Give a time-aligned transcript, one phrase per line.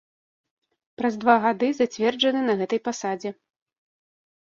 [1.01, 3.29] Праз два гады зацверджаны на гэтай пасадзе.